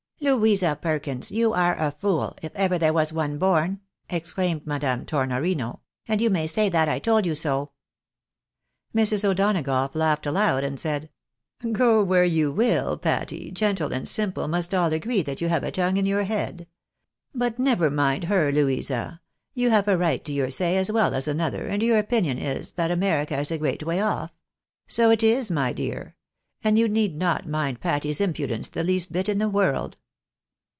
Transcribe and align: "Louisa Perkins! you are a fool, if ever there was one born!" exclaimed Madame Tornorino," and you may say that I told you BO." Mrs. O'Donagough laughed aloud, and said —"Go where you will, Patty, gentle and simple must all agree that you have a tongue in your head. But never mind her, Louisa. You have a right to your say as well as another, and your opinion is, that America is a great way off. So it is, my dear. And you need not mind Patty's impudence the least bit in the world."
"Louisa 0.31 0.77
Perkins! 0.79 1.31
you 1.31 1.51
are 1.51 1.75
a 1.79 1.89
fool, 1.89 2.37
if 2.43 2.51
ever 2.55 2.77
there 2.77 2.93
was 2.93 3.11
one 3.11 3.39
born!" 3.39 3.79
exclaimed 4.17 4.67
Madame 4.67 5.03
Tornorino," 5.03 5.79
and 6.07 6.21
you 6.21 6.29
may 6.29 6.45
say 6.45 6.69
that 6.69 6.87
I 6.87 6.99
told 6.99 7.25
you 7.25 7.33
BO." 7.41 7.71
Mrs. 8.93 9.25
O'Donagough 9.25 9.95
laughed 9.95 10.27
aloud, 10.27 10.63
and 10.63 10.79
said 10.79 11.09
—"Go 11.71 12.03
where 12.03 12.23
you 12.23 12.51
will, 12.51 12.97
Patty, 12.99 13.49
gentle 13.49 13.91
and 13.91 14.07
simple 14.07 14.47
must 14.47 14.75
all 14.75 14.93
agree 14.93 15.23
that 15.23 15.41
you 15.41 15.49
have 15.49 15.63
a 15.63 15.71
tongue 15.71 15.97
in 15.97 16.05
your 16.05 16.21
head. 16.23 16.67
But 17.33 17.57
never 17.57 17.89
mind 17.89 18.25
her, 18.25 18.51
Louisa. 18.51 19.21
You 19.55 19.71
have 19.71 19.87
a 19.87 19.97
right 19.97 20.23
to 20.25 20.31
your 20.31 20.51
say 20.51 20.77
as 20.77 20.91
well 20.91 21.15
as 21.15 21.27
another, 21.27 21.65
and 21.65 21.81
your 21.81 21.97
opinion 21.97 22.37
is, 22.37 22.73
that 22.73 22.91
America 22.91 23.39
is 23.39 23.49
a 23.49 23.57
great 23.57 23.83
way 23.83 23.99
off. 23.99 24.31
So 24.85 25.09
it 25.09 25.23
is, 25.23 25.49
my 25.49 25.73
dear. 25.73 26.15
And 26.63 26.77
you 26.77 26.87
need 26.87 27.15
not 27.17 27.49
mind 27.49 27.79
Patty's 27.81 28.21
impudence 28.21 28.69
the 28.69 28.83
least 28.83 29.11
bit 29.11 29.27
in 29.27 29.39
the 29.39 29.49
world." 29.49 29.97